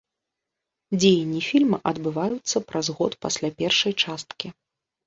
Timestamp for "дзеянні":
0.99-1.41